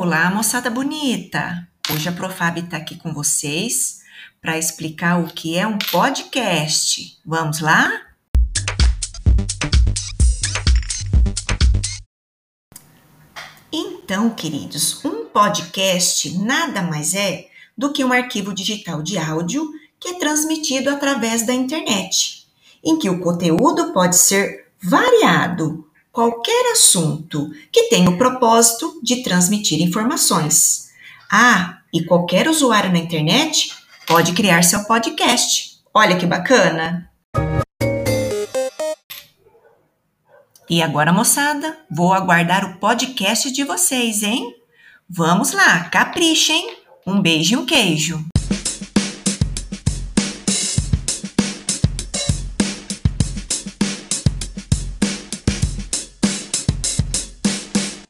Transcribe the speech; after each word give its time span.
Olá, 0.00 0.30
moçada 0.30 0.70
bonita! 0.70 1.68
Hoje 1.92 2.08
a 2.08 2.12
Profab 2.12 2.60
está 2.60 2.76
aqui 2.76 2.94
com 2.94 3.12
vocês 3.12 3.98
para 4.40 4.56
explicar 4.56 5.18
o 5.18 5.26
que 5.26 5.58
é 5.58 5.66
um 5.66 5.76
podcast. 5.76 7.18
Vamos 7.26 7.58
lá? 7.58 7.90
Então, 13.72 14.30
queridos, 14.30 15.04
um 15.04 15.24
podcast 15.24 16.38
nada 16.38 16.80
mais 16.80 17.12
é 17.14 17.48
do 17.76 17.92
que 17.92 18.04
um 18.04 18.12
arquivo 18.12 18.54
digital 18.54 19.02
de 19.02 19.18
áudio 19.18 19.68
que 19.98 20.10
é 20.10 20.14
transmitido 20.14 20.90
através 20.90 21.44
da 21.44 21.52
internet, 21.52 22.46
em 22.84 22.96
que 22.96 23.10
o 23.10 23.18
conteúdo 23.18 23.92
pode 23.92 24.16
ser 24.16 24.68
variado, 24.80 25.87
qualquer 26.18 26.72
assunto 26.72 27.48
que 27.70 27.84
tenha 27.84 28.10
o 28.10 28.18
propósito 28.18 28.98
de 29.04 29.22
transmitir 29.22 29.80
informações. 29.80 30.88
Ah, 31.30 31.78
e 31.94 32.04
qualquer 32.04 32.48
usuário 32.48 32.90
na 32.90 32.98
internet 32.98 33.72
pode 34.04 34.32
criar 34.32 34.64
seu 34.64 34.82
podcast. 34.82 35.78
Olha 35.94 36.16
que 36.16 36.26
bacana! 36.26 37.08
E 40.68 40.82
agora, 40.82 41.12
moçada, 41.12 41.78
vou 41.88 42.12
aguardar 42.12 42.64
o 42.64 42.78
podcast 42.78 43.52
de 43.52 43.62
vocês, 43.62 44.24
hein? 44.24 44.56
Vamos 45.08 45.52
lá, 45.52 45.84
caprichem! 45.84 46.78
Um 47.06 47.22
beijo 47.22 47.54
e 47.54 47.56
um 47.56 47.64
queijo! 47.64 48.26